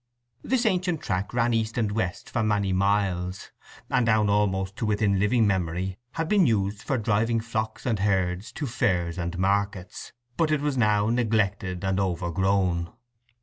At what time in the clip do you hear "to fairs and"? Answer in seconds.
8.53-9.37